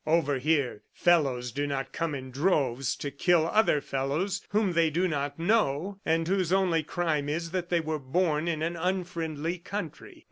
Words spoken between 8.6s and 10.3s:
an unfriendly country.